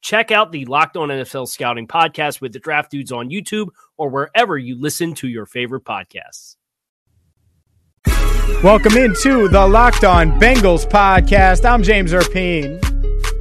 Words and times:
Check 0.00 0.30
out 0.30 0.50
the 0.52 0.64
Locked 0.64 0.96
On 0.96 1.08
NFL 1.08 1.48
Scouting 1.48 1.86
podcast 1.86 2.40
with 2.40 2.52
the 2.52 2.58
draft 2.58 2.90
dudes 2.90 3.12
on 3.12 3.30
YouTube 3.30 3.68
or 3.96 4.08
wherever 4.08 4.56
you 4.56 4.80
listen 4.80 5.14
to 5.14 5.28
your 5.28 5.46
favorite 5.46 5.84
podcasts. 5.84 6.56
Welcome 8.62 8.96
into 8.96 9.48
the 9.48 9.66
Locked 9.66 10.04
On 10.04 10.38
Bengals 10.40 10.88
podcast. 10.88 11.64
I'm 11.64 11.82
James 11.82 12.12
Rapien. 12.12 12.78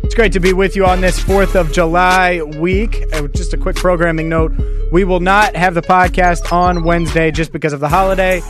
It's 0.03 0.15
great 0.15 0.33
to 0.33 0.39
be 0.39 0.53
with 0.53 0.75
you 0.75 0.85
on 0.85 1.01
this 1.01 1.19
4th 1.19 1.55
of 1.55 1.71
July 1.71 2.41
week. 2.41 3.03
Uh, 3.13 3.27
just 3.27 3.53
a 3.53 3.57
quick 3.57 3.75
programming 3.75 4.27
note 4.27 4.51
we 4.91 5.03
will 5.03 5.19
not 5.19 5.55
have 5.55 5.75
the 5.75 5.81
podcast 5.81 6.51
on 6.51 6.83
Wednesday 6.83 7.31
just 7.31 7.51
because 7.51 7.73
of 7.73 7.79
the 7.79 7.89
holiday. 7.89 8.41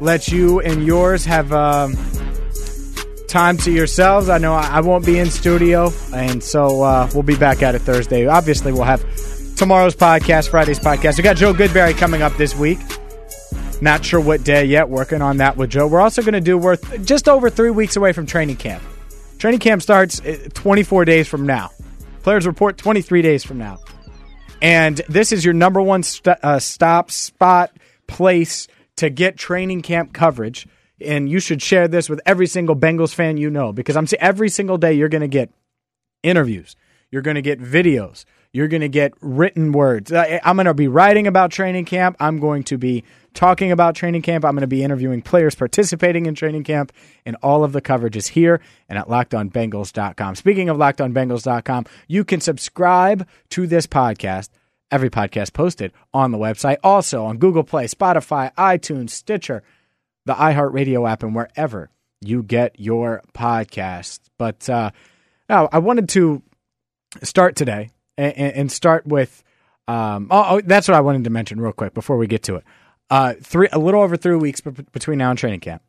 Let 0.00 0.28
you 0.28 0.60
and 0.60 0.86
yours 0.86 1.24
have 1.24 1.52
um, 1.52 1.96
time 3.32 3.56
to 3.56 3.72
yourselves. 3.72 4.28
I 4.28 4.36
know 4.36 4.52
I 4.52 4.80
won't 4.80 5.06
be 5.06 5.18
in 5.18 5.30
studio, 5.30 5.90
and 6.14 6.42
so 6.42 6.82
uh, 6.82 7.10
we'll 7.14 7.22
be 7.22 7.34
back 7.34 7.62
at 7.62 7.74
it 7.74 7.80
Thursday. 7.80 8.26
Obviously, 8.26 8.72
we'll 8.72 8.84
have 8.84 9.02
tomorrow's 9.56 9.96
podcast, 9.96 10.50
Friday's 10.50 10.78
podcast. 10.78 11.16
We 11.16 11.22
got 11.22 11.36
Joe 11.36 11.54
Goodberry 11.54 11.96
coming 11.96 12.20
up 12.20 12.36
this 12.36 12.54
week. 12.54 12.78
Not 13.80 14.04
sure 14.04 14.20
what 14.20 14.44
day 14.44 14.66
yet. 14.66 14.90
Working 14.90 15.22
on 15.22 15.38
that 15.38 15.56
with 15.56 15.70
Joe. 15.70 15.86
We're 15.86 16.02
also 16.02 16.20
going 16.20 16.34
to 16.34 16.42
do 16.42 16.58
we're 16.58 16.76
just 16.76 17.26
over 17.26 17.48
three 17.48 17.70
weeks 17.70 17.96
away 17.96 18.12
from 18.12 18.26
training 18.26 18.56
camp. 18.56 18.82
Training 19.38 19.60
camp 19.60 19.80
starts 19.80 20.20
uh, 20.20 20.48
24 20.52 21.06
days 21.06 21.26
from 21.26 21.46
now. 21.46 21.70
Players 22.22 22.46
report 22.46 22.76
23 22.76 23.22
days 23.22 23.44
from 23.44 23.56
now. 23.56 23.78
And 24.60 25.00
this 25.08 25.32
is 25.32 25.42
your 25.42 25.54
number 25.54 25.80
one 25.80 26.02
st- 26.02 26.38
uh, 26.42 26.60
stop, 26.60 27.10
spot, 27.10 27.74
place 28.06 28.68
to 28.96 29.08
get 29.08 29.38
training 29.38 29.80
camp 29.80 30.12
coverage. 30.12 30.68
And 31.04 31.28
you 31.28 31.40
should 31.40 31.62
share 31.62 31.88
this 31.88 32.08
with 32.08 32.20
every 32.26 32.46
single 32.46 32.76
Bengals 32.76 33.14
fan 33.14 33.36
you 33.36 33.50
know 33.50 33.72
because 33.72 33.96
I'm 33.96 34.06
every 34.18 34.48
single 34.48 34.78
day 34.78 34.92
you're 34.92 35.08
going 35.08 35.22
to 35.22 35.28
get 35.28 35.50
interviews, 36.22 36.76
you're 37.10 37.22
going 37.22 37.34
to 37.34 37.42
get 37.42 37.60
videos, 37.60 38.24
you're 38.52 38.68
going 38.68 38.82
to 38.82 38.88
get 38.88 39.14
written 39.20 39.72
words. 39.72 40.12
I'm 40.12 40.56
going 40.56 40.66
to 40.66 40.74
be 40.74 40.88
writing 40.88 41.26
about 41.26 41.50
training 41.50 41.86
camp. 41.86 42.16
I'm 42.20 42.38
going 42.38 42.64
to 42.64 42.78
be 42.78 43.04
talking 43.34 43.72
about 43.72 43.94
training 43.94 44.22
camp. 44.22 44.44
I'm 44.44 44.52
going 44.52 44.60
to 44.60 44.66
be 44.66 44.84
interviewing 44.84 45.22
players 45.22 45.54
participating 45.54 46.26
in 46.26 46.34
training 46.34 46.64
camp, 46.64 46.92
and 47.24 47.36
all 47.42 47.64
of 47.64 47.72
the 47.72 47.80
coverage 47.80 48.16
is 48.16 48.28
here 48.28 48.60
and 48.88 48.98
at 48.98 49.08
lockedonbengals.com. 49.08 50.34
Speaking 50.34 50.68
of 50.68 50.76
lockedonbengals.com, 50.76 51.86
you 52.08 52.24
can 52.24 52.40
subscribe 52.40 53.26
to 53.50 53.66
this 53.66 53.86
podcast. 53.86 54.50
Every 54.90 55.08
podcast 55.08 55.54
posted 55.54 55.90
on 56.12 56.32
the 56.32 56.38
website, 56.38 56.76
also 56.84 57.24
on 57.24 57.38
Google 57.38 57.64
Play, 57.64 57.86
Spotify, 57.86 58.54
iTunes, 58.56 59.08
Stitcher, 59.10 59.62
the 60.26 60.34
iHeartRadio 60.34 61.10
app, 61.10 61.22
and 61.22 61.34
wherever 61.34 61.90
you 62.20 62.42
get 62.42 62.78
your 62.78 63.22
podcasts. 63.34 64.20
But 64.38 64.68
uh, 64.68 64.90
I 65.48 65.78
wanted 65.78 66.08
to 66.10 66.42
start 67.22 67.56
today 67.56 67.90
and, 68.16 68.36
and 68.36 68.72
start 68.72 69.06
with. 69.06 69.42
Um, 69.88 70.28
oh, 70.30 70.44
oh, 70.48 70.60
that's 70.60 70.86
what 70.86 70.96
I 70.96 71.00
wanted 71.00 71.24
to 71.24 71.30
mention 71.30 71.60
real 71.60 71.72
quick 71.72 71.92
before 71.92 72.16
we 72.16 72.28
get 72.28 72.44
to 72.44 72.54
it. 72.56 72.64
Uh, 73.10 73.34
three, 73.42 73.68
a 73.72 73.78
little 73.78 74.00
over 74.00 74.16
three 74.16 74.36
weeks 74.36 74.60
between 74.60 75.18
now 75.18 75.30
and 75.30 75.38
training 75.38 75.60
camp. 75.60 75.82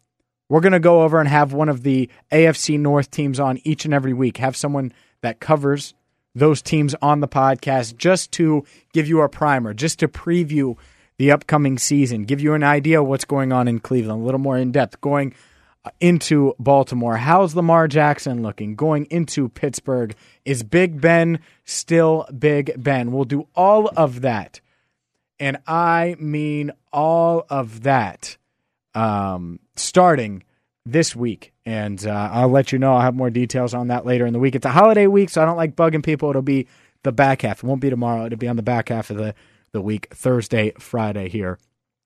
We're 0.49 0.61
going 0.61 0.73
to 0.73 0.79
go 0.79 1.03
over 1.03 1.19
and 1.19 1.29
have 1.29 1.53
one 1.53 1.69
of 1.69 1.83
the 1.83 2.09
AFC 2.31 2.79
North 2.79 3.11
teams 3.11 3.39
on 3.39 3.59
each 3.63 3.85
and 3.85 3.93
every 3.93 4.13
week. 4.13 4.37
Have 4.37 4.57
someone 4.57 4.93
that 5.21 5.39
covers 5.39 5.93
those 6.35 6.61
teams 6.61 6.95
on 7.01 7.21
the 7.21 7.27
podcast 7.27 7.95
just 7.97 8.31
to 8.33 8.65
give 8.93 9.07
you 9.07 9.21
a 9.21 9.29
primer, 9.29 9.73
just 9.73 9.99
to 9.99 10.07
preview 10.07 10.75
the 11.17 11.31
upcoming 11.31 11.77
season, 11.77 12.23
give 12.23 12.41
you 12.41 12.53
an 12.53 12.63
idea 12.63 13.03
what's 13.03 13.25
going 13.25 13.51
on 13.51 13.67
in 13.67 13.79
Cleveland, 13.79 14.21
a 14.21 14.25
little 14.25 14.39
more 14.39 14.57
in 14.57 14.71
depth, 14.71 14.99
going 15.01 15.33
into 15.99 16.53
Baltimore. 16.59 17.17
How's 17.17 17.55
Lamar 17.55 17.87
Jackson 17.87 18.41
looking? 18.41 18.75
Going 18.75 19.05
into 19.09 19.49
Pittsburgh. 19.49 20.15
Is 20.45 20.63
Big 20.63 21.01
Ben 21.01 21.39
still 21.65 22.25
Big 22.37 22.71
Ben? 22.81 23.11
We'll 23.11 23.25
do 23.25 23.47
all 23.55 23.87
of 23.89 24.21
that. 24.21 24.61
And 25.39 25.57
I 25.67 26.15
mean 26.19 26.71
all 26.91 27.45
of 27.49 27.83
that 27.83 28.37
um, 28.95 29.59
starting 29.75 30.43
this 30.85 31.15
week. 31.15 31.51
And 31.65 32.05
uh, 32.05 32.29
I'll 32.31 32.49
let 32.49 32.71
you 32.71 32.79
know. 32.79 32.93
I'll 32.93 33.01
have 33.01 33.15
more 33.15 33.29
details 33.29 33.73
on 33.73 33.87
that 33.87 34.05
later 34.05 34.25
in 34.25 34.33
the 34.33 34.39
week. 34.39 34.55
It's 34.55 34.65
a 34.65 34.71
holiday 34.71 35.07
week, 35.07 35.29
so 35.29 35.41
I 35.41 35.45
don't 35.45 35.57
like 35.57 35.75
bugging 35.75 36.03
people. 36.03 36.29
It'll 36.29 36.41
be 36.41 36.67
the 37.03 37.11
back 37.11 37.41
half. 37.41 37.63
It 37.63 37.67
won't 37.67 37.81
be 37.81 37.89
tomorrow. 37.89 38.25
It'll 38.25 38.37
be 38.37 38.47
on 38.47 38.55
the 38.55 38.63
back 38.63 38.89
half 38.89 39.09
of 39.09 39.17
the, 39.17 39.33
the 39.73 39.81
week, 39.81 40.07
Thursday, 40.13 40.71
Friday 40.79 41.27
here 41.27 41.59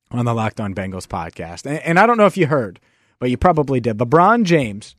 on 0.09 0.25
the 0.25 0.33
Locked 0.33 0.59
On 0.59 0.73
Bengals 0.73 1.07
podcast. 1.07 1.65
And, 1.65 1.79
and 1.79 1.99
I 1.99 2.07
don't 2.07 2.17
know 2.17 2.25
if 2.25 2.37
you 2.37 2.47
heard– 2.47 2.79
but 3.19 3.29
you 3.29 3.37
probably 3.37 3.79
did. 3.79 3.97
LeBron 3.97 4.43
James 4.43 4.95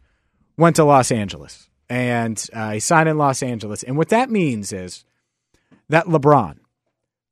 went 0.56 0.76
to 0.76 0.84
Los 0.84 1.10
Angeles 1.10 1.68
and 1.88 2.44
uh, 2.52 2.72
he 2.72 2.80
signed 2.80 3.08
in 3.08 3.18
Los 3.18 3.42
Angeles. 3.42 3.82
And 3.82 3.96
what 3.96 4.08
that 4.08 4.30
means 4.30 4.72
is 4.72 5.04
that 5.88 6.06
LeBron, 6.06 6.58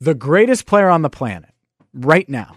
the 0.01 0.15
greatest 0.15 0.67
player 0.67 0.89
on 0.89 1.03
the 1.03 1.11
planet 1.11 1.51
right 1.93 2.29
now, 2.29 2.57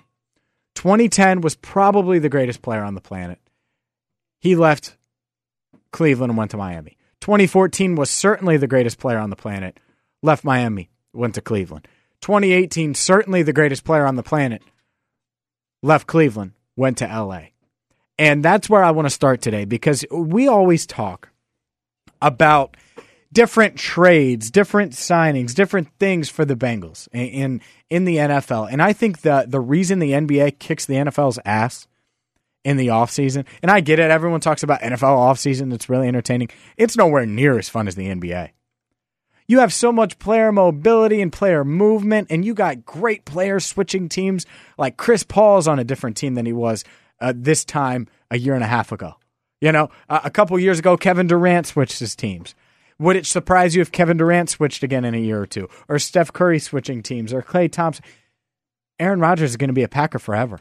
2010 0.76 1.42
was 1.42 1.56
probably 1.56 2.20
the 2.20 2.30
greatest 2.30 2.62
player 2.62 2.84
on 2.84 2.96
the 2.96 3.02
planet. 3.02 3.40
He 4.40 4.56
left 4.56 4.96
Cleveland 5.92 6.32
and 6.32 6.38
went 6.38 6.52
to 6.52 6.58
Miami. 6.58 6.98
2014 7.22 7.96
was 7.96 8.10
certainly 8.10 8.56
the 8.56 8.68
greatest 8.68 8.98
player 8.98 9.18
on 9.18 9.30
the 9.30 9.36
planet, 9.36 9.78
left 10.22 10.46
Miami, 10.46 10.90
went 11.12 11.36
to 11.36 11.42
Cleveland. 11.42 11.86
2018, 12.22 12.96
certainly 12.96 13.44
the 13.44 13.54
greatest 13.54 13.84
player 13.84 14.06
on 14.06 14.16
the 14.16 14.24
planet, 14.24 14.62
left 15.82 16.08
Cleveland, 16.08 16.54
went 16.76 16.98
to 16.98 17.06
LA. 17.06 17.48
And 18.18 18.44
that's 18.44 18.70
where 18.70 18.84
I 18.84 18.92
want 18.92 19.06
to 19.06 19.14
start 19.14 19.42
today 19.42 19.66
because 19.66 20.06
we 20.12 20.48
always 20.48 20.86
talk 20.86 21.30
about 22.22 22.76
different 23.32 23.78
trades, 23.78 24.52
different 24.52 24.94
signings, 24.94 25.54
different 25.54 25.88
things 26.00 26.30
for 26.30 26.46
the 26.46 26.56
Bengals 26.56 27.08
in 27.14 27.62
in 27.90 28.06
the 28.06 28.18
NFL. 28.18 28.72
And 28.72 28.82
I 28.82 28.94
think 28.94 29.22
the 29.22 29.46
the 29.48 29.60
reason 29.60 30.00
the 30.00 30.12
NBA 30.12 30.60
kicks 30.60 30.86
the 30.86 30.96
NFL's 30.96 31.40
ass 31.46 31.88
in 32.66 32.76
the 32.76 32.88
offseason, 32.88 33.46
and 33.62 33.72
I 33.72 33.80
get 33.80 34.00
it, 34.00 34.12
everyone 34.12 34.42
talks 34.42 34.64
about 34.64 34.82
NFL 34.82 35.18
offseason, 35.18 35.74
it's 35.74 35.90
really 35.90 36.10
entertaining. 36.10 36.50
It's 36.76 36.98
nowhere 36.98 37.26
near 37.26 37.58
as 37.58 37.70
fun 37.70 37.88
as 37.88 37.96
the 37.96 38.08
NBA. 38.08 38.50
You 39.50 39.62
have 39.62 39.74
so 39.74 39.92
much 39.92 40.20
player 40.20 40.52
mobility 40.52 41.24
and 41.24 41.34
player 41.34 41.66
movement, 41.66 42.28
and 42.30 42.46
you 42.46 42.54
got 42.54 42.86
great 42.86 43.26
players 43.26 43.66
switching 43.66 44.08
teams. 44.08 44.46
Like 44.78 44.96
Chris 44.96 45.24
Paul's 45.24 45.68
on 45.68 45.80
a 45.80 45.84
different 45.84 46.18
team 46.18 46.36
than 46.36 46.46
he 46.46 46.54
was 46.54 46.86
uh, 47.20 47.34
this 47.36 47.66
time 47.66 48.08
a 48.30 48.38
year 48.38 48.54
and 48.54 48.64
a 48.64 48.68
half 48.68 48.92
ago. 48.92 49.16
You 49.60 49.72
know, 49.72 49.90
uh, 50.08 50.20
a 50.24 50.30
couple 50.30 50.60
years 50.60 50.78
ago, 50.78 50.98
Kevin 50.98 51.26
Durant 51.26 51.66
switched 51.66 51.98
his 51.98 52.16
teams. 52.16 52.54
Would 53.00 53.16
it 53.16 53.26
surprise 53.26 53.76
you 53.76 53.82
if 53.82 53.92
Kevin 53.92 54.18
Durant 54.18 54.52
switched 54.52 54.84
again 54.84 55.04
in 55.04 55.16
a 55.16 55.20
year 55.20 55.42
or 55.42 55.48
two, 55.48 55.68
or 55.88 55.98
Steph 55.98 56.32
Curry 56.32 56.60
switching 56.60 57.02
teams, 57.02 57.34
or 57.34 57.42
Klay 57.42 57.72
Thompson? 57.72 58.06
Aaron 59.00 59.20
Rodgers 59.20 59.50
is 59.50 59.58
going 59.58 59.70
to 59.70 59.74
be 59.74 59.82
a 59.82 59.90
Packer 59.90 60.20
forever. 60.20 60.60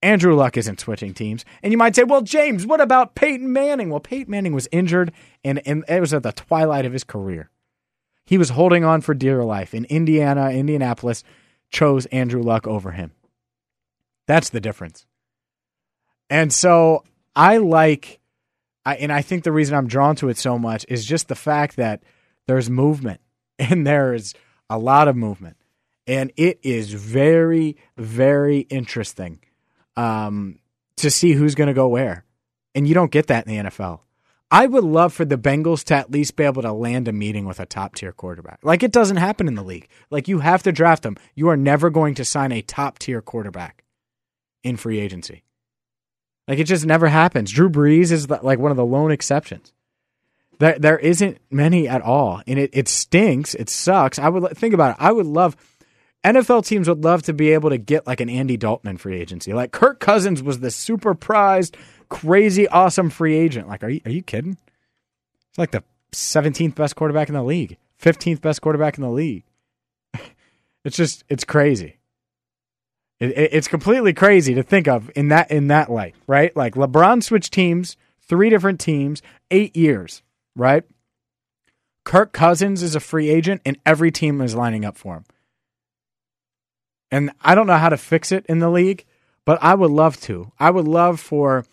Andrew 0.00 0.34
Luck 0.34 0.56
isn't 0.56 0.80
switching 0.80 1.12
teams. 1.12 1.44
And 1.62 1.72
you 1.72 1.76
might 1.76 1.94
say, 1.94 2.04
well, 2.04 2.22
James, 2.22 2.66
what 2.66 2.80
about 2.80 3.14
Peyton 3.14 3.52
Manning? 3.52 3.90
Well, 3.90 4.00
Peyton 4.00 4.30
Manning 4.30 4.54
was 4.54 4.66
injured, 4.72 5.12
and, 5.44 5.60
and 5.66 5.84
it 5.88 6.00
was 6.00 6.14
at 6.14 6.22
the 6.22 6.32
twilight 6.32 6.86
of 6.86 6.94
his 6.94 7.04
career. 7.04 7.50
He 8.24 8.38
was 8.38 8.50
holding 8.50 8.84
on 8.84 9.00
for 9.00 9.14
dear 9.14 9.42
life. 9.44 9.74
In 9.74 9.84
Indiana, 9.86 10.50
Indianapolis 10.50 11.24
chose 11.70 12.06
Andrew 12.06 12.42
Luck 12.42 12.66
over 12.66 12.92
him. 12.92 13.12
That's 14.26 14.50
the 14.50 14.60
difference. 14.60 15.06
And 16.30 16.52
so 16.52 17.04
I 17.34 17.58
like, 17.58 18.20
I, 18.86 18.96
and 18.96 19.12
I 19.12 19.22
think 19.22 19.44
the 19.44 19.52
reason 19.52 19.74
I'm 19.74 19.88
drawn 19.88 20.16
to 20.16 20.28
it 20.28 20.38
so 20.38 20.58
much 20.58 20.86
is 20.88 21.04
just 21.04 21.28
the 21.28 21.34
fact 21.34 21.76
that 21.76 22.02
there's 22.46 22.70
movement 22.70 23.20
and 23.58 23.86
there's 23.86 24.34
a 24.70 24.78
lot 24.78 25.08
of 25.08 25.16
movement. 25.16 25.56
And 26.06 26.32
it 26.36 26.58
is 26.62 26.92
very, 26.92 27.76
very 27.96 28.60
interesting 28.60 29.40
um, 29.96 30.58
to 30.96 31.10
see 31.10 31.32
who's 31.32 31.54
going 31.54 31.68
to 31.68 31.74
go 31.74 31.88
where. 31.88 32.24
And 32.74 32.88
you 32.88 32.94
don't 32.94 33.12
get 33.12 33.28
that 33.28 33.46
in 33.46 33.52
the 33.64 33.70
NFL. 33.70 34.00
I 34.52 34.66
would 34.66 34.84
love 34.84 35.14
for 35.14 35.24
the 35.24 35.38
Bengals 35.38 35.82
to 35.84 35.94
at 35.94 36.10
least 36.10 36.36
be 36.36 36.44
able 36.44 36.60
to 36.60 36.74
land 36.74 37.08
a 37.08 37.12
meeting 37.12 37.46
with 37.46 37.58
a 37.58 37.64
top 37.64 37.94
tier 37.94 38.12
quarterback. 38.12 38.60
Like 38.62 38.82
it 38.82 38.92
doesn't 38.92 39.16
happen 39.16 39.48
in 39.48 39.54
the 39.54 39.62
league. 39.62 39.88
Like 40.10 40.28
you 40.28 40.40
have 40.40 40.62
to 40.64 40.72
draft 40.72 41.04
them. 41.04 41.16
You 41.34 41.48
are 41.48 41.56
never 41.56 41.88
going 41.88 42.16
to 42.16 42.24
sign 42.26 42.52
a 42.52 42.60
top 42.60 42.98
tier 42.98 43.22
quarterback 43.22 43.82
in 44.62 44.76
free 44.76 45.00
agency. 45.00 45.42
Like 46.46 46.58
it 46.58 46.64
just 46.64 46.84
never 46.84 47.08
happens. 47.08 47.50
Drew 47.50 47.70
Brees 47.70 48.12
is 48.12 48.26
the, 48.26 48.40
like 48.42 48.58
one 48.58 48.70
of 48.70 48.76
the 48.76 48.84
lone 48.84 49.10
exceptions. 49.10 49.72
There, 50.58 50.78
there 50.78 50.98
isn't 50.98 51.38
many 51.50 51.88
at 51.88 52.02
all, 52.02 52.42
and 52.46 52.58
it, 52.58 52.70
it 52.74 52.88
stinks. 52.88 53.54
It 53.54 53.70
sucks. 53.70 54.18
I 54.18 54.28
would 54.28 54.56
think 54.56 54.74
about 54.74 54.90
it. 54.90 54.96
I 55.00 55.12
would 55.12 55.26
love 55.26 55.56
NFL 56.24 56.66
teams 56.66 56.88
would 56.88 57.02
love 57.02 57.22
to 57.22 57.32
be 57.32 57.52
able 57.52 57.70
to 57.70 57.78
get 57.78 58.06
like 58.06 58.20
an 58.20 58.28
Andy 58.28 58.56
Dalton 58.56 58.90
in 58.90 58.96
free 58.96 59.20
agency. 59.20 59.52
Like 59.52 59.72
Kirk 59.72 59.98
Cousins 59.98 60.42
was 60.42 60.60
the 60.60 60.70
super 60.70 61.14
prized 61.14 61.76
crazy 62.12 62.68
awesome 62.68 63.08
free 63.08 63.34
agent. 63.34 63.68
Like, 63.68 63.82
are 63.82 63.88
you 63.88 64.02
are 64.04 64.10
you 64.10 64.22
kidding? 64.22 64.58
It's 65.48 65.58
like 65.58 65.70
the 65.70 65.82
17th 66.12 66.74
best 66.74 66.94
quarterback 66.94 67.28
in 67.28 67.34
the 67.34 67.42
league, 67.42 67.78
15th 68.00 68.42
best 68.42 68.60
quarterback 68.60 68.98
in 68.98 69.02
the 69.02 69.10
league. 69.10 69.44
it's 70.84 70.96
just 70.96 71.24
it's 71.30 71.44
crazy. 71.44 71.96
It, 73.18 73.30
it, 73.30 73.50
it's 73.54 73.66
completely 73.66 74.12
crazy 74.12 74.54
to 74.54 74.62
think 74.62 74.88
of 74.88 75.10
in 75.16 75.28
that 75.28 75.50
in 75.50 75.68
that 75.68 75.90
light, 75.90 76.14
right? 76.26 76.54
Like 76.54 76.74
LeBron 76.74 77.22
switched 77.22 77.52
teams, 77.52 77.96
three 78.20 78.50
different 78.50 78.78
teams, 78.78 79.22
eight 79.50 79.74
years, 79.74 80.22
right? 80.54 80.84
Kirk 82.04 82.32
Cousins 82.32 82.82
is 82.82 82.94
a 82.94 83.00
free 83.00 83.30
agent, 83.30 83.62
and 83.64 83.78
every 83.86 84.10
team 84.10 84.40
is 84.42 84.54
lining 84.54 84.84
up 84.84 84.98
for 84.98 85.16
him. 85.16 85.24
And 87.10 87.30
I 87.40 87.54
don't 87.54 87.66
know 87.66 87.78
how 87.78 87.88
to 87.88 87.96
fix 87.96 88.32
it 88.32 88.44
in 88.48 88.58
the 88.58 88.68
league, 88.68 89.06
but 89.46 89.62
I 89.62 89.74
would 89.74 89.90
love 89.90 90.20
to. 90.22 90.52
I 90.58 90.70
would 90.70 90.88
love 90.88 91.20
for 91.20 91.64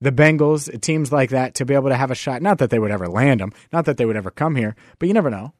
the 0.00 0.12
Bengals, 0.12 0.80
teams 0.80 1.12
like 1.12 1.30
that, 1.30 1.54
to 1.54 1.64
be 1.64 1.74
able 1.74 1.88
to 1.88 1.96
have 1.96 2.10
a 2.10 2.14
shot. 2.14 2.42
Not 2.42 2.58
that 2.58 2.70
they 2.70 2.78
would 2.78 2.90
ever 2.90 3.08
land 3.08 3.40
them, 3.40 3.52
not 3.72 3.84
that 3.86 3.96
they 3.96 4.04
would 4.04 4.16
ever 4.16 4.30
come 4.30 4.56
here, 4.56 4.76
but 4.98 5.08
you 5.08 5.14
never 5.14 5.30
know. 5.30 5.54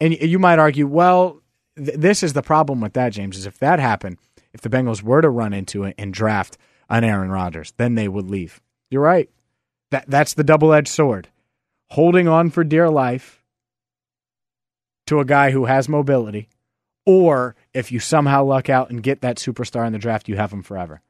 And 0.00 0.12
you 0.12 0.38
might 0.38 0.58
argue, 0.58 0.86
well, 0.86 1.40
th- 1.76 1.98
this 1.98 2.22
is 2.22 2.32
the 2.32 2.42
problem 2.42 2.80
with 2.80 2.94
that, 2.94 3.10
James, 3.10 3.36
is 3.36 3.46
if 3.46 3.58
that 3.58 3.78
happened, 3.78 4.18
if 4.52 4.60
the 4.60 4.68
Bengals 4.68 5.02
were 5.02 5.22
to 5.22 5.30
run 5.30 5.52
into 5.52 5.84
it 5.84 5.94
and 5.98 6.12
draft 6.12 6.58
an 6.88 7.04
Aaron 7.04 7.30
Rodgers, 7.30 7.72
then 7.76 7.94
they 7.94 8.08
would 8.08 8.28
leave. 8.28 8.60
You're 8.90 9.02
right. 9.02 9.30
That 9.90 10.04
that's 10.08 10.34
the 10.34 10.44
double 10.44 10.72
edged 10.72 10.88
sword. 10.88 11.28
Holding 11.90 12.26
on 12.26 12.50
for 12.50 12.64
dear 12.64 12.90
life 12.90 13.42
to 15.06 15.20
a 15.20 15.24
guy 15.24 15.52
who 15.52 15.66
has 15.66 15.88
mobility, 15.88 16.48
or 17.04 17.54
if 17.72 17.92
you 17.92 18.00
somehow 18.00 18.44
luck 18.44 18.68
out 18.68 18.90
and 18.90 19.02
get 19.02 19.20
that 19.20 19.36
superstar 19.36 19.86
in 19.86 19.92
the 19.92 19.98
draft, 19.98 20.28
you 20.28 20.36
have 20.36 20.52
him 20.52 20.62
forever 20.62 21.00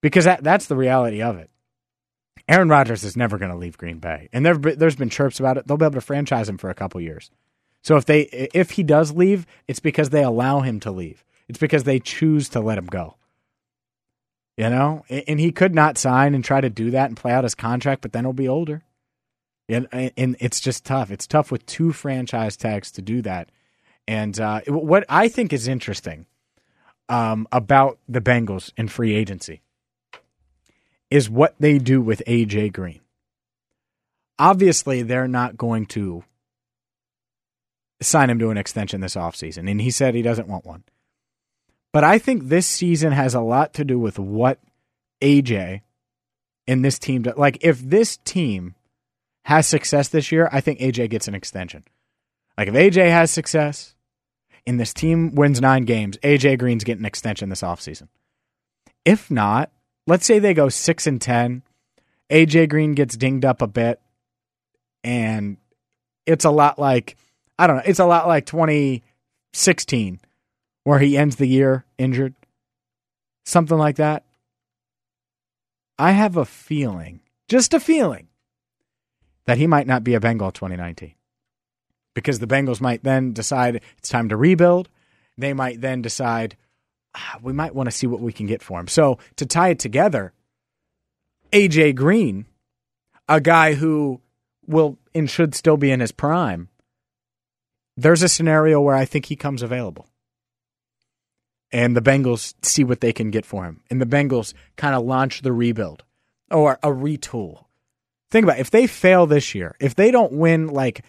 because 0.00 0.24
that, 0.24 0.42
that's 0.42 0.66
the 0.66 0.76
reality 0.76 1.22
of 1.22 1.36
it. 1.36 1.50
Aaron 2.48 2.68
Rodgers 2.68 3.04
is 3.04 3.16
never 3.16 3.36
going 3.36 3.50
to 3.50 3.56
leave 3.56 3.76
Green 3.76 3.98
Bay, 3.98 4.28
and 4.32 4.44
there, 4.44 4.56
there's 4.56 4.96
been 4.96 5.10
chirps 5.10 5.38
about 5.38 5.58
it. 5.58 5.66
They'll 5.66 5.76
be 5.76 5.84
able 5.84 5.94
to 5.94 6.00
franchise 6.00 6.48
him 6.48 6.56
for 6.56 6.70
a 6.70 6.74
couple 6.74 7.00
years. 7.00 7.30
So 7.82 7.96
if 7.96 8.06
they 8.06 8.22
if 8.22 8.72
he 8.72 8.82
does 8.82 9.12
leave, 9.12 9.46
it's 9.66 9.80
because 9.80 10.10
they 10.10 10.22
allow 10.22 10.60
him 10.60 10.80
to 10.80 10.90
leave. 10.90 11.24
It's 11.48 11.58
because 11.58 11.84
they 11.84 12.00
choose 12.00 12.48
to 12.50 12.60
let 12.60 12.78
him 12.78 12.86
go. 12.86 13.16
You 14.56 14.70
know, 14.70 15.04
and 15.08 15.38
he 15.38 15.52
could 15.52 15.74
not 15.74 15.98
sign 15.98 16.34
and 16.34 16.44
try 16.44 16.60
to 16.60 16.68
do 16.68 16.90
that 16.90 17.06
and 17.06 17.16
play 17.16 17.30
out 17.32 17.44
his 17.44 17.54
contract, 17.54 18.02
but 18.02 18.12
then 18.12 18.24
he'll 18.24 18.32
be 18.32 18.48
older. 18.48 18.82
And, 19.68 19.86
and 19.92 20.34
it's 20.40 20.58
just 20.58 20.84
tough. 20.84 21.12
It's 21.12 21.28
tough 21.28 21.52
with 21.52 21.64
two 21.66 21.92
franchise 21.92 22.56
tags 22.56 22.90
to 22.92 23.02
do 23.02 23.22
that. 23.22 23.50
And 24.08 24.40
uh, 24.40 24.62
what 24.66 25.04
I 25.08 25.28
think 25.28 25.52
is 25.52 25.68
interesting 25.68 26.26
um, 27.08 27.46
about 27.52 27.98
the 28.08 28.20
Bengals 28.20 28.72
in 28.76 28.88
free 28.88 29.14
agency 29.14 29.60
is 31.10 31.30
what 31.30 31.54
they 31.58 31.78
do 31.78 32.00
with 32.00 32.22
AJ 32.26 32.72
Green. 32.72 33.00
Obviously, 34.38 35.02
they're 35.02 35.28
not 35.28 35.56
going 35.56 35.86
to 35.86 36.22
sign 38.00 38.30
him 38.30 38.38
to 38.38 38.50
an 38.50 38.58
extension 38.58 39.00
this 39.00 39.16
offseason, 39.16 39.70
and 39.70 39.80
he 39.80 39.90
said 39.90 40.14
he 40.14 40.22
doesn't 40.22 40.48
want 40.48 40.64
one. 40.64 40.84
But 41.92 42.04
I 42.04 42.18
think 42.18 42.44
this 42.44 42.66
season 42.66 43.12
has 43.12 43.34
a 43.34 43.40
lot 43.40 43.74
to 43.74 43.84
do 43.84 43.98
with 43.98 44.18
what 44.18 44.60
AJ 45.20 45.80
and 46.66 46.84
this 46.84 46.98
team 46.98 47.22
do. 47.22 47.32
Like, 47.36 47.58
if 47.62 47.80
this 47.80 48.18
team 48.18 48.74
has 49.44 49.66
success 49.66 50.08
this 50.08 50.30
year, 50.30 50.48
I 50.52 50.60
think 50.60 50.78
AJ 50.78 51.10
gets 51.10 51.26
an 51.26 51.34
extension. 51.34 51.84
Like, 52.56 52.68
if 52.68 52.74
AJ 52.74 53.10
has 53.10 53.30
success 53.30 53.94
and 54.66 54.78
this 54.78 54.92
team 54.92 55.34
wins 55.34 55.60
nine 55.60 55.84
games, 55.84 56.18
AJ 56.18 56.58
Green's 56.58 56.84
getting 56.84 57.02
an 57.02 57.06
extension 57.06 57.48
this 57.48 57.62
offseason. 57.62 58.08
If 59.04 59.30
not, 59.30 59.72
let's 60.08 60.26
say 60.26 60.38
they 60.38 60.54
go 60.54 60.68
six 60.68 61.06
and 61.06 61.20
ten. 61.20 61.62
AJ 62.30 62.70
Green 62.70 62.92
gets 62.94 63.16
dinged 63.16 63.44
up 63.44 63.62
a 63.62 63.66
bit, 63.66 64.00
and 65.04 65.58
it's 66.26 66.44
a 66.44 66.50
lot 66.50 66.78
like 66.78 67.16
I 67.58 67.66
don't 67.66 67.76
know. 67.76 67.82
It's 67.84 68.00
a 68.00 68.06
lot 68.06 68.26
like 68.26 68.46
2016, 68.46 70.20
where 70.84 70.98
he 70.98 71.16
ends 71.16 71.36
the 71.36 71.46
year 71.46 71.84
injured, 71.98 72.34
something 73.44 73.78
like 73.78 73.96
that. 73.96 74.24
I 75.98 76.12
have 76.12 76.36
a 76.36 76.44
feeling, 76.44 77.20
just 77.48 77.74
a 77.74 77.80
feeling, 77.80 78.28
that 79.46 79.58
he 79.58 79.66
might 79.66 79.86
not 79.86 80.04
be 80.04 80.14
a 80.14 80.20
Bengal 80.20 80.52
2019 80.52 81.14
because 82.14 82.38
the 82.38 82.46
Bengals 82.46 82.80
might 82.80 83.02
then 83.02 83.32
decide 83.32 83.82
it's 83.98 84.08
time 84.08 84.28
to 84.28 84.36
rebuild. 84.36 84.88
They 85.36 85.52
might 85.52 85.80
then 85.80 86.02
decide 86.02 86.56
we 87.42 87.52
might 87.52 87.74
want 87.74 87.88
to 87.88 87.96
see 87.96 88.06
what 88.06 88.20
we 88.20 88.32
can 88.32 88.46
get 88.46 88.62
for 88.62 88.78
him. 88.78 88.88
So 88.88 89.18
to 89.36 89.46
tie 89.46 89.70
it 89.70 89.78
together, 89.78 90.32
AJ 91.52 91.94
Green, 91.94 92.46
a 93.28 93.40
guy 93.40 93.74
who 93.74 94.20
will 94.66 94.98
and 95.14 95.28
should 95.28 95.54
still 95.54 95.76
be 95.76 95.90
in 95.90 96.00
his 96.00 96.12
prime, 96.12 96.68
there's 97.96 98.22
a 98.22 98.28
scenario 98.28 98.80
where 98.80 98.94
I 98.94 99.04
think 99.04 99.26
he 99.26 99.36
comes 99.36 99.62
available. 99.62 100.06
And 101.70 101.96
the 101.96 102.00
Bengals 102.00 102.54
see 102.62 102.84
what 102.84 103.00
they 103.00 103.12
can 103.12 103.30
get 103.30 103.44
for 103.44 103.64
him. 103.64 103.82
And 103.90 104.00
the 104.00 104.06
Bengals 104.06 104.54
kind 104.76 104.94
of 104.94 105.04
launch 105.04 105.42
the 105.42 105.52
rebuild 105.52 106.04
or 106.50 106.78
a 106.82 106.88
retool. 106.88 107.64
Think 108.30 108.44
about 108.44 108.58
it. 108.58 108.60
if 108.60 108.70
they 108.70 108.86
fail 108.86 109.26
this 109.26 109.54
year, 109.54 109.74
if 109.80 109.94
they 109.94 110.10
don't 110.10 110.32
win 110.32 110.68
like 110.68 111.04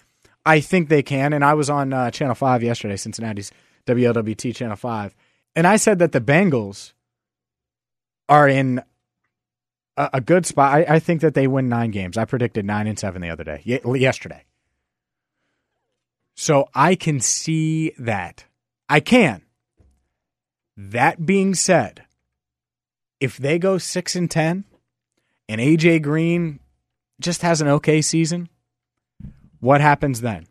I 0.45 0.62
think 0.62 0.89
they 0.89 1.03
can, 1.03 1.33
and 1.33 1.43
I 1.45 1.53
was 1.53 1.69
on 1.69 1.93
uh, 1.93 2.12
Channel 2.12 2.36
5 2.36 2.63
yesterday, 2.63 2.95
Cincinnati's 2.95 3.51
WLWT 3.86 4.55
Channel 4.55 4.75
5 4.75 5.15
and 5.56 5.68
I 5.68 5.77
said 5.77 6.00
that 6.00 6.12
the 6.12 6.22
Bengals 6.22 6.94
are 8.27 8.48
in 8.48 8.82
a, 9.98 10.10
a 10.13 10.22
good 10.22 10.46
spot. 10.46 10.74
I, 10.74 10.96
I, 10.96 11.00
think 11.00 11.22
that 11.22 11.34
they 11.34 11.48
win 11.48 11.70
nine 11.70 11.91
games. 11.91 12.18
I 12.18 12.25
predicted 12.25 12.65
nine 12.65 12.88
and 12.88 12.98
seven 12.98 13.22
the 13.22 13.29
other 13.29 13.44
day, 13.44 13.62
yesterday. 13.65 14.46
So 16.36 16.70
I 16.74 16.96
can 16.96 17.20
see 17.20 17.91
that. 17.98 18.46
I 18.88 19.00
can. 19.00 19.41
That 20.77 21.25
being 21.25 21.53
said, 21.53 22.03
if 23.20 23.36
they 23.36 23.60
go 23.60 23.77
six 23.77 24.15
and 24.15 24.32
ten, 24.32 24.63
and 25.50 25.60
AJ 25.60 26.03
Green 26.03 26.60
just 27.20 27.41
has 27.41 27.60
an 27.60 27.68
okay 27.68 28.01
season, 28.01 28.48
what 29.60 29.82
happens 29.82 30.22
then? 30.22 30.48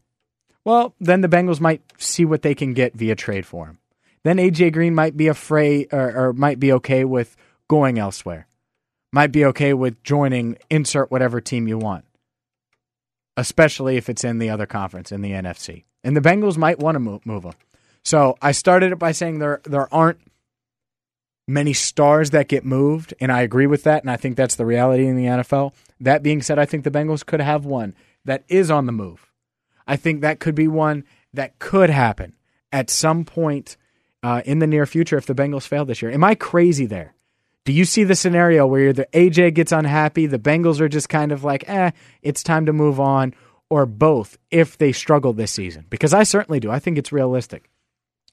Well, 0.64 0.94
then 1.00 1.22
the 1.22 1.28
Bengals 1.28 1.60
might 1.60 1.80
see 1.96 2.26
what 2.26 2.42
they 2.42 2.54
can 2.54 2.74
get 2.74 2.94
via 2.94 3.14
trade 3.14 3.46
for 3.46 3.66
him 3.66 3.78
then 4.28 4.36
AJ 4.36 4.72
Green 4.72 4.94
might 4.94 5.16
be 5.16 5.28
afraid 5.28 5.88
or, 5.92 6.28
or 6.28 6.32
might 6.32 6.60
be 6.60 6.72
okay 6.74 7.04
with 7.04 7.36
going 7.68 7.98
elsewhere. 7.98 8.46
Might 9.12 9.32
be 9.32 9.44
okay 9.46 9.72
with 9.72 10.02
joining 10.02 10.58
insert 10.68 11.10
whatever 11.10 11.40
team 11.40 11.66
you 11.66 11.78
want. 11.78 12.04
Especially 13.36 13.96
if 13.96 14.08
it's 14.08 14.24
in 14.24 14.38
the 14.38 14.50
other 14.50 14.66
conference 14.66 15.12
in 15.12 15.22
the 15.22 15.30
NFC. 15.30 15.84
And 16.04 16.16
the 16.16 16.20
Bengals 16.20 16.58
might 16.58 16.78
want 16.78 16.96
to 16.96 17.00
move, 17.00 17.24
move 17.24 17.44
him. 17.44 17.54
So 18.04 18.36
I 18.42 18.52
started 18.52 18.92
it 18.92 18.98
by 18.98 19.12
saying 19.12 19.38
there 19.38 19.60
there 19.64 19.92
aren't 19.92 20.20
many 21.46 21.72
stars 21.72 22.30
that 22.30 22.48
get 22.48 22.64
moved, 22.64 23.14
and 23.20 23.32
I 23.32 23.40
agree 23.40 23.66
with 23.66 23.84
that, 23.84 24.02
and 24.02 24.10
I 24.10 24.16
think 24.16 24.36
that's 24.36 24.56
the 24.56 24.66
reality 24.66 25.06
in 25.06 25.16
the 25.16 25.24
NFL. 25.24 25.72
That 26.00 26.22
being 26.22 26.42
said, 26.42 26.58
I 26.58 26.66
think 26.66 26.84
the 26.84 26.90
Bengals 26.90 27.24
could 27.24 27.40
have 27.40 27.64
one 27.64 27.94
that 28.24 28.44
is 28.48 28.70
on 28.70 28.86
the 28.86 28.92
move. 28.92 29.32
I 29.86 29.96
think 29.96 30.20
that 30.20 30.38
could 30.38 30.54
be 30.54 30.68
one 30.68 31.04
that 31.32 31.58
could 31.58 31.90
happen 31.90 32.34
at 32.70 32.90
some 32.90 33.24
point 33.24 33.76
uh, 34.22 34.42
in 34.44 34.58
the 34.58 34.66
near 34.66 34.86
future 34.86 35.16
if 35.16 35.26
the 35.26 35.34
Bengals 35.34 35.66
fail 35.66 35.84
this 35.84 36.02
year. 36.02 36.10
Am 36.10 36.24
I 36.24 36.34
crazy 36.34 36.86
there? 36.86 37.14
Do 37.64 37.72
you 37.72 37.84
see 37.84 38.04
the 38.04 38.14
scenario 38.14 38.66
where 38.66 38.92
the 38.92 39.06
AJ 39.12 39.54
gets 39.54 39.72
unhappy, 39.72 40.26
the 40.26 40.38
Bengals 40.38 40.80
are 40.80 40.88
just 40.88 41.08
kind 41.08 41.32
of 41.32 41.44
like, 41.44 41.68
eh, 41.68 41.90
it's 42.22 42.42
time 42.42 42.66
to 42.66 42.72
move 42.72 42.98
on, 42.98 43.34
or 43.68 43.84
both 43.84 44.38
if 44.50 44.78
they 44.78 44.92
struggle 44.92 45.32
this 45.34 45.52
season? 45.52 45.84
Because 45.90 46.14
I 46.14 46.22
certainly 46.22 46.60
do. 46.60 46.70
I 46.70 46.78
think 46.78 46.96
it's 46.96 47.12
realistic. 47.12 47.68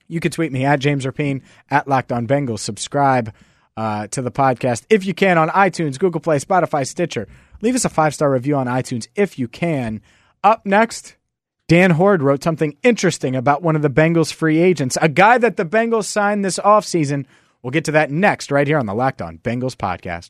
You 0.08 0.20
can 0.20 0.32
tweet 0.32 0.52
me 0.52 0.64
at 0.64 0.80
James 0.80 1.06
Rapien 1.06 1.42
at 1.70 1.88
Locked 1.88 2.12
On 2.12 2.28
Bengals. 2.28 2.60
Subscribe 2.60 3.34
uh, 3.76 4.08
to 4.08 4.22
the 4.22 4.32
podcast 4.32 4.86
if 4.90 5.06
you 5.06 5.14
can 5.14 5.38
on 5.38 5.50
iTunes, 5.50 6.00
Google 6.00 6.22
Play, 6.22 6.38
Spotify, 6.40 6.88
Stitcher. 6.88 7.28
Leave 7.62 7.76
us 7.76 7.86
a 7.86 7.90
five 7.90 8.14
star 8.14 8.32
review 8.32 8.56
on 8.56 8.68
iTunes 8.68 9.08
if 9.16 9.38
you 9.38 9.48
can. 9.48 10.02
Up 10.44 10.66
next, 10.66 11.16
Dan 11.68 11.92
Hoard 11.92 12.22
wrote 12.22 12.44
something 12.44 12.78
interesting 12.84 13.36
about 13.36 13.64
one 13.64 13.76
of 13.76 13.82
the 13.82 13.90
Bengals 13.90 14.32
free 14.32 14.60
agents, 14.60 14.98
a 15.02 15.10
guy 15.10 15.38
that 15.38 15.58
the 15.58 15.66
Bengals 15.66 16.06
signed 16.06 16.46
this 16.46 16.60
offseason 16.60 17.26
We'll 17.66 17.72
get 17.72 17.86
to 17.86 17.94
that 17.94 18.12
next, 18.12 18.52
right 18.52 18.68
here 18.68 18.78
on 18.78 18.86
the 18.86 18.94
Locked 18.94 19.24
On 19.24 19.40
Bengals 19.40 19.76
podcast. 19.76 20.30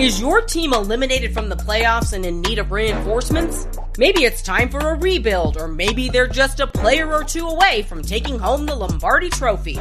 Is 0.00 0.18
your 0.18 0.40
team 0.40 0.72
eliminated 0.72 1.34
from 1.34 1.50
the 1.50 1.56
playoffs 1.56 2.14
and 2.14 2.24
in 2.24 2.40
need 2.40 2.58
of 2.58 2.72
reinforcements? 2.72 3.68
Maybe 3.98 4.24
it's 4.24 4.40
time 4.40 4.70
for 4.70 4.78
a 4.78 4.94
rebuild, 4.94 5.58
or 5.58 5.68
maybe 5.68 6.08
they're 6.08 6.26
just 6.26 6.60
a 6.60 6.66
player 6.66 7.12
or 7.12 7.22
two 7.22 7.46
away 7.46 7.82
from 7.82 8.00
taking 8.00 8.38
home 8.38 8.64
the 8.64 8.74
Lombardi 8.74 9.28
Trophy. 9.28 9.78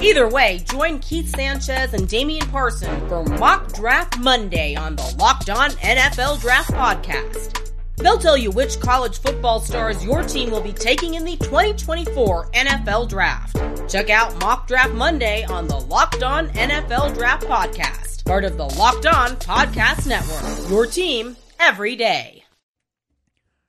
Either 0.00 0.28
way, 0.28 0.64
join 0.68 0.98
Keith 0.98 1.28
Sanchez 1.28 1.94
and 1.94 2.08
Damian 2.08 2.48
Parson 2.48 3.08
for 3.08 3.22
Mock 3.22 3.74
Draft 3.74 4.18
Monday 4.18 4.74
on 4.74 4.96
the 4.96 5.14
Locked 5.20 5.50
On 5.50 5.70
NFL 5.70 6.40
Draft 6.40 6.72
Podcast. 6.72 7.63
They'll 7.96 8.18
tell 8.18 8.36
you 8.36 8.50
which 8.50 8.80
college 8.80 9.18
football 9.20 9.60
stars 9.60 10.04
your 10.04 10.22
team 10.22 10.50
will 10.50 10.60
be 10.60 10.72
taking 10.72 11.14
in 11.14 11.24
the 11.24 11.36
2024 11.36 12.50
NFL 12.50 13.08
Draft. 13.08 13.56
Check 13.90 14.10
out 14.10 14.38
Mock 14.40 14.66
Draft 14.66 14.92
Monday 14.94 15.44
on 15.44 15.68
the 15.68 15.76
Locked 15.78 16.22
On 16.22 16.48
NFL 16.48 17.14
Draft 17.14 17.46
Podcast, 17.46 18.24
part 18.24 18.44
of 18.44 18.56
the 18.56 18.64
Locked 18.64 19.06
On 19.06 19.30
Podcast 19.36 20.06
Network. 20.06 20.70
Your 20.70 20.86
team 20.86 21.36
every 21.60 21.96
day. 21.96 22.44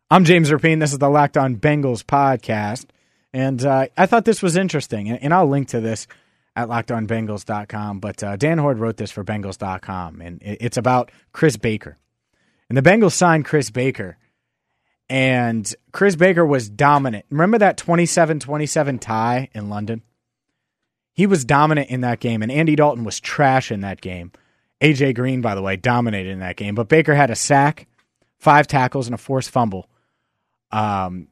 I'm 0.09 0.23
James 0.25 0.49
Rapien. 0.49 0.79
This 0.79 0.91
is 0.93 0.99
the 0.99 1.09
Locked 1.09 1.37
On 1.37 1.55
Bengals 1.55 2.03
podcast. 2.03 2.85
And 3.33 3.63
uh, 3.65 3.87
I 3.97 4.05
thought 4.05 4.23
this 4.23 4.41
was 4.41 4.55
interesting, 4.55 5.09
and 5.09 5.33
I'll 5.33 5.47
link 5.47 5.69
to 5.69 5.81
this 5.81 6.07
at 6.55 6.69
lockedonbengals.com. 6.69 7.99
But 7.99 8.23
uh, 8.23 8.35
Dan 8.37 8.57
Hoard 8.59 8.79
wrote 8.79 8.97
this 8.97 9.11
for 9.11 9.23
Bengals.com, 9.23 10.21
and 10.21 10.39
it's 10.41 10.77
about 10.77 11.11
Chris 11.33 11.57
Baker. 11.57 11.97
And 12.69 12.77
the 12.77 12.81
Bengals 12.81 13.13
signed 13.13 13.45
Chris 13.45 13.69
Baker. 13.69 14.17
And 15.07 15.71
Chris 15.91 16.15
Baker 16.15 16.45
was 16.45 16.69
dominant. 16.69 17.25
Remember 17.29 17.59
that 17.59 17.77
27 17.77 18.39
27 18.39 18.99
tie 18.99 19.49
in 19.53 19.69
London? 19.69 20.01
He 21.13 21.27
was 21.27 21.45
dominant 21.45 21.89
in 21.89 22.01
that 22.01 22.19
game, 22.19 22.41
and 22.41 22.51
Andy 22.51 22.75
Dalton 22.75 23.05
was 23.05 23.19
trash 23.19 23.71
in 23.71 23.81
that 23.81 24.01
game. 24.01 24.31
AJ 24.81 25.15
Green, 25.15 25.41
by 25.41 25.55
the 25.55 25.61
way, 25.61 25.77
dominated 25.77 26.31
in 26.31 26.39
that 26.39 26.57
game. 26.57 26.75
But 26.75 26.89
Baker 26.89 27.15
had 27.15 27.29
a 27.29 27.35
sack, 27.35 27.87
five 28.37 28.67
tackles, 28.67 29.07
and 29.07 29.15
a 29.15 29.17
forced 29.17 29.49
fumble. 29.49 29.89
Um, 30.71 31.29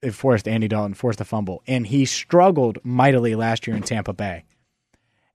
it 0.00 0.12
forced 0.12 0.48
Andy 0.48 0.68
Dalton, 0.68 0.94
forced 0.94 1.20
a 1.20 1.24
fumble. 1.24 1.62
And 1.66 1.86
he 1.86 2.06
struggled 2.06 2.78
mightily 2.82 3.34
last 3.34 3.66
year 3.66 3.76
in 3.76 3.82
Tampa 3.82 4.14
Bay. 4.14 4.44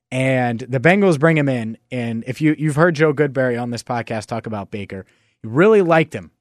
And 0.10 0.60
the 0.60 0.80
Bengals 0.80 1.20
bring 1.20 1.38
him 1.38 1.48
in. 1.48 1.78
And 1.92 2.24
if 2.26 2.42
you, 2.42 2.56
you've 2.58 2.76
heard 2.76 2.96
Joe 2.96 3.14
Goodberry 3.14 3.62
on 3.62 3.70
this 3.70 3.84
podcast 3.84 4.26
talk 4.26 4.48
about 4.48 4.72
Baker, 4.72 5.06
Really 5.44 5.82
liked 5.82 6.14
him. 6.14 6.32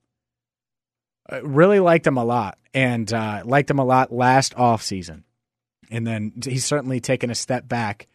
Uh, 1.31 1.43
really 1.43 1.81
liked 1.81 2.07
him 2.07 2.17
a 2.17 2.25
lot, 2.25 2.59
and 2.75 3.13
uh, 3.13 3.43
liked 3.45 3.71
him 3.71 3.79
a 3.79 3.85
lot 3.85 4.13
last 4.13 4.55
off 4.57 4.83
season, 4.83 5.25
and 5.91 6.07
then 6.07 6.33
he's 6.45 6.65
certainly 6.65 7.01
taken 7.01 7.31
a 7.31 7.35
step 7.35 7.69
back 7.69 8.09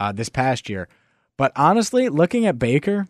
uh, 0.00 0.12
this 0.12 0.28
past 0.28 0.68
year. 0.68 0.88
But 1.36 1.52
honestly, 1.54 2.08
looking 2.08 2.46
at 2.46 2.58
Baker, 2.58 3.06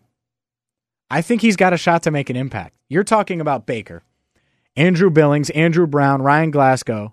I 1.10 1.22
think 1.22 1.42
he's 1.42 1.56
got 1.56 1.72
a 1.72 1.76
shot 1.76 2.02
to 2.04 2.10
make 2.10 2.28
an 2.28 2.36
impact. 2.36 2.76
You're 2.88 3.04
talking 3.04 3.40
about 3.40 3.66
Baker, 3.66 4.02
Andrew 4.76 5.10
Billings, 5.10 5.50
Andrew 5.50 5.86
Brown, 5.86 6.22
Ryan 6.22 6.50
Glasgow, 6.50 7.12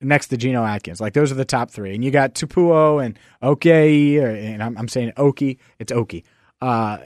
next 0.00 0.28
to 0.28 0.36
Geno 0.36 0.64
Atkins. 0.64 1.00
Like 1.00 1.14
those 1.14 1.32
are 1.32 1.36
the 1.36 1.44
top 1.44 1.70
three, 1.70 1.94
and 1.94 2.04
you 2.04 2.10
got 2.10 2.34
Tupou 2.34 3.04
and 3.04 3.18
Oke, 3.42 3.66
and 3.66 4.62
I'm, 4.62 4.76
I'm 4.76 4.88
saying 4.88 5.12
Oki. 5.16 5.58
It's 5.78 5.92
Oki. 5.92 6.24
Uh, 6.60 6.98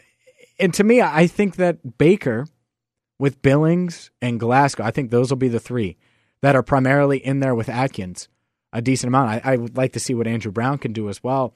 and 0.58 0.74
to 0.74 0.84
me, 0.84 1.00
I 1.00 1.26
think 1.26 1.56
that 1.56 1.98
Baker 1.98 2.46
with 3.18 3.42
Billings 3.42 4.10
and 4.22 4.38
Glasgow, 4.40 4.84
I 4.84 4.90
think 4.90 5.10
those 5.10 5.30
will 5.30 5.36
be 5.36 5.48
the 5.48 5.60
three 5.60 5.96
that 6.42 6.54
are 6.54 6.62
primarily 6.62 7.18
in 7.18 7.40
there 7.40 7.54
with 7.54 7.68
Atkins 7.68 8.28
a 8.72 8.82
decent 8.82 9.08
amount. 9.08 9.30
I, 9.30 9.52
I 9.52 9.56
would 9.56 9.76
like 9.76 9.92
to 9.94 10.00
see 10.00 10.14
what 10.14 10.26
Andrew 10.26 10.52
Brown 10.52 10.78
can 10.78 10.92
do 10.92 11.08
as 11.08 11.22
well. 11.22 11.54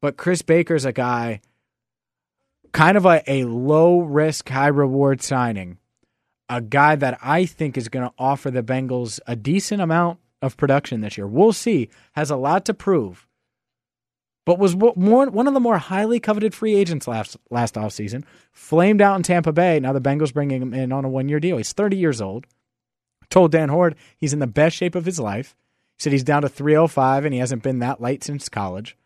But 0.00 0.16
Chris 0.16 0.42
Baker's 0.42 0.84
a 0.84 0.92
guy, 0.92 1.40
kind 2.72 2.96
of 2.96 3.06
a, 3.06 3.22
a 3.26 3.44
low 3.44 4.00
risk, 4.00 4.48
high 4.48 4.68
reward 4.68 5.22
signing, 5.22 5.78
a 6.48 6.60
guy 6.60 6.96
that 6.96 7.18
I 7.22 7.46
think 7.46 7.76
is 7.76 7.88
going 7.88 8.08
to 8.08 8.14
offer 8.18 8.50
the 8.50 8.62
Bengals 8.62 9.20
a 9.26 9.36
decent 9.36 9.80
amount 9.80 10.18
of 10.40 10.56
production 10.56 11.00
this 11.00 11.16
year. 11.16 11.26
We'll 11.26 11.52
see. 11.52 11.88
Has 12.12 12.30
a 12.30 12.36
lot 12.36 12.64
to 12.66 12.74
prove 12.74 13.28
but 14.44 14.58
was 14.58 14.76
more, 14.76 15.26
one 15.30 15.46
of 15.46 15.54
the 15.54 15.60
more 15.60 15.78
highly 15.78 16.18
coveted 16.18 16.54
free 16.54 16.74
agents 16.74 17.06
last 17.06 17.36
last 17.50 17.74
offseason. 17.74 18.24
Flamed 18.52 19.00
out 19.00 19.16
in 19.16 19.22
Tampa 19.22 19.52
Bay. 19.52 19.78
Now 19.80 19.92
the 19.92 20.00
Bengals 20.00 20.34
bringing 20.34 20.62
him 20.62 20.74
in 20.74 20.92
on 20.92 21.04
a 21.04 21.08
one 21.08 21.28
year 21.28 21.40
deal. 21.40 21.56
He's 21.56 21.72
30 21.72 21.96
years 21.96 22.20
old. 22.20 22.46
Told 23.30 23.52
Dan 23.52 23.68
Hoard 23.68 23.94
he's 24.16 24.32
in 24.32 24.40
the 24.40 24.46
best 24.46 24.76
shape 24.76 24.94
of 24.94 25.06
his 25.06 25.20
life. 25.20 25.56
He 25.96 26.02
said 26.02 26.12
he's 26.12 26.24
down 26.24 26.42
to 26.42 26.48
305 26.48 27.24
and 27.24 27.32
he 27.32 27.40
hasn't 27.40 27.62
been 27.62 27.78
that 27.78 28.00
light 28.00 28.24
since 28.24 28.48
college. 28.48 28.96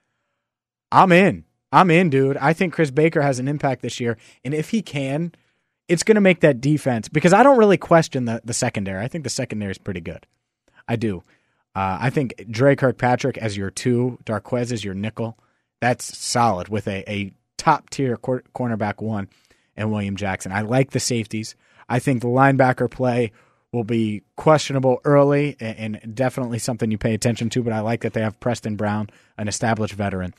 I'm 0.91 1.13
in. 1.13 1.45
I'm 1.73 1.91
in, 1.91 2.11
dude. 2.11 2.37
I 2.39 2.53
think 2.53 2.73
Chris 2.73 2.91
Baker 2.91 3.23
has 3.23 3.39
an 3.39 3.49
impact 3.49 3.83
this 3.83 4.01
year. 4.01 4.17
And 4.45 4.55
if 4.55 4.71
he 4.71 4.83
can, 4.83 5.33
it's 5.89 6.03
going 6.03 6.15
to 6.15 6.21
make 6.21 6.41
that 6.41 6.61
defense 6.61 7.09
because 7.09 7.33
I 7.33 7.43
don't 7.43 7.59
really 7.59 7.77
question 7.77 8.25
the, 8.25 8.41
the 8.45 8.55
secondary. 8.55 9.05
I 9.05 9.09
think 9.09 9.25
the 9.25 9.31
secondary 9.31 9.73
is 9.73 9.79
pretty 9.79 10.01
good. 10.01 10.27
I 10.89 10.97
do. 10.97 11.23
Uh, 11.77 11.99
I 12.01 12.09
think 12.09 12.35
Dre 12.51 12.75
Kirkpatrick 12.75 13.37
as 13.37 13.55
your 13.55 13.69
two, 13.69 14.19
Darqueze 14.25 14.73
as 14.73 14.83
your 14.83 14.95
nickel. 14.95 15.39
That's 15.83 16.17
solid 16.17 16.69
with 16.69 16.89
a, 16.89 17.05
a 17.09 17.35
top 17.59 17.91
tier 17.91 18.17
cor- 18.17 18.45
cornerback 18.55 19.03
one 19.03 19.29
and 19.77 19.93
William 19.93 20.17
Jackson. 20.17 20.53
I 20.53 20.63
like 20.63 20.93
the 20.93 21.01
safeties. 21.01 21.55
I 21.87 21.99
think 21.99 22.23
the 22.23 22.29
linebacker 22.29 22.91
play 22.91 23.31
will 23.73 23.85
be 23.85 24.23
questionable 24.37 25.03
early 25.05 25.55
and, 25.61 26.01
and 26.03 26.15
definitely 26.15 26.59
something 26.59 26.91
you 26.91 26.97
pay 26.97 27.13
attention 27.13 27.51
to, 27.51 27.63
but 27.63 27.75
I 27.75 27.81
like 27.81 28.01
that 28.01 28.15
they 28.15 28.23
have 28.23 28.41
Preston 28.41 28.77
Brown, 28.77 29.11
an 29.37 29.47
established 29.47 29.93
veteran. 29.93 30.33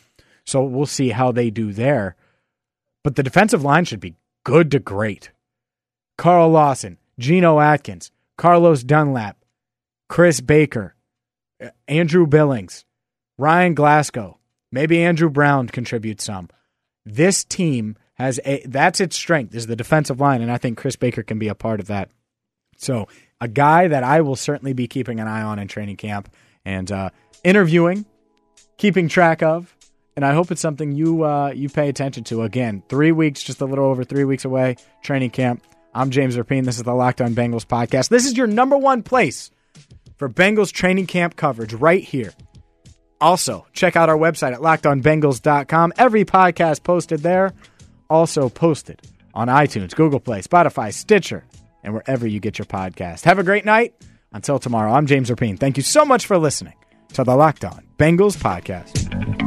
So 0.44 0.63
we'll 0.63 0.88
see 0.88 1.10
how 1.10 1.32
they 1.32 1.51
do 1.51 1.72
there. 1.72 2.15
But 3.03 3.15
the 3.15 3.22
defensive 3.22 3.63
line 3.63 3.86
should 3.86 4.00
be 4.00 4.15
good 4.44 4.72
to 4.72 4.79
great. 4.79 5.29
Carl 6.17 6.50
Lawson, 6.50 6.98
Geno 7.20 7.60
Atkins, 7.60 8.10
Carlos 8.38 8.84
Dunlap, 8.84 9.38
Chris 10.10 10.41
Baker, 10.41 10.96
Andrew 11.87 12.27
Billings, 12.27 12.85
Ryan 13.37 13.73
Glasgow, 13.73 14.37
maybe 14.71 15.01
Andrew 15.01 15.29
Brown 15.29 15.67
contributes 15.67 16.23
some. 16.23 16.49
This 17.05 17.43
team 17.43 17.97
has 18.15 18.39
a 18.45 18.63
that's 18.65 18.99
its 18.99 19.15
strength 19.15 19.55
is 19.55 19.67
the 19.67 19.75
defensive 19.75 20.19
line, 20.19 20.41
and 20.41 20.51
I 20.51 20.57
think 20.57 20.77
Chris 20.77 20.95
Baker 20.95 21.23
can 21.23 21.39
be 21.39 21.47
a 21.47 21.55
part 21.55 21.79
of 21.79 21.87
that. 21.87 22.09
So 22.77 23.07
a 23.39 23.47
guy 23.47 23.87
that 23.87 24.03
I 24.03 24.21
will 24.21 24.35
certainly 24.35 24.73
be 24.73 24.87
keeping 24.87 25.19
an 25.19 25.27
eye 25.27 25.41
on 25.41 25.59
in 25.59 25.67
training 25.67 25.97
camp 25.97 26.33
and 26.65 26.91
uh, 26.91 27.09
interviewing, 27.43 28.05
keeping 28.77 29.07
track 29.07 29.41
of, 29.41 29.75
and 30.15 30.25
I 30.25 30.33
hope 30.33 30.51
it's 30.51 30.61
something 30.61 30.91
you 30.91 31.23
uh, 31.23 31.51
you 31.55 31.69
pay 31.69 31.89
attention 31.89 32.23
to. 32.25 32.43
Again, 32.43 32.83
three 32.89 33.11
weeks, 33.11 33.41
just 33.41 33.61
a 33.61 33.65
little 33.65 33.85
over 33.85 34.03
three 34.03 34.25
weeks 34.25 34.45
away, 34.45 34.75
training 35.03 35.29
camp. 35.29 35.63
I'm 35.93 36.11
James 36.11 36.37
Rapien. 36.37 36.65
This 36.65 36.77
is 36.77 36.83
the 36.83 36.93
Locked 36.93 37.21
On 37.21 37.33
Bengals 37.33 37.65
podcast. 37.65 38.09
This 38.09 38.25
is 38.25 38.35
your 38.37 38.47
number 38.47 38.77
one 38.77 39.01
place 39.01 39.49
for 40.17 40.29
Bengals 40.29 40.71
training 40.71 41.07
camp 41.07 41.36
coverage 41.36 41.74
right 41.74 42.03
here. 42.03 42.33
Also, 43.19 43.65
check 43.74 43.95
out 43.95 44.09
our 44.09 44.17
website 44.17 44.53
at 44.53 44.59
lockedonbengals.com. 44.59 45.93
Every 45.97 46.25
podcast 46.25 46.83
posted 46.83 47.21
there, 47.21 47.53
also 48.09 48.50
posted 48.50 49.01
on 49.33 49.47
iTunes, 49.47 49.95
Google 49.95 50.19
Play, 50.19 50.41
Spotify, 50.41 50.93
Stitcher, 50.93 51.45
and 51.83 51.93
wherever 51.93 52.27
you 52.27 52.39
get 52.39 52.59
your 52.59 52.65
podcast. 52.65 53.24
Have 53.24 53.39
a 53.39 53.43
great 53.43 53.65
night. 53.65 53.93
Until 54.33 54.59
tomorrow, 54.59 54.91
I'm 54.91 55.07
James 55.07 55.29
Rapien. 55.29 55.57
Thank 55.57 55.77
you 55.77 55.83
so 55.83 56.03
much 56.03 56.25
for 56.25 56.38
listening 56.38 56.75
to 57.13 57.24
the 57.24 57.36
Locked 57.36 57.63
On 57.63 57.83
Bengals 57.97 58.38
podcast. 58.38 59.46